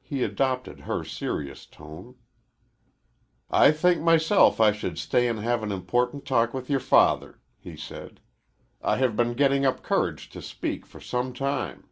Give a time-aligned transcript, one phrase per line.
[0.00, 2.14] He adopted her serious tone.
[3.50, 7.76] "I think myself I should stay and have an important talk with your father," he
[7.76, 8.20] said.
[8.80, 11.86] "I have been getting up courage to speak for some time."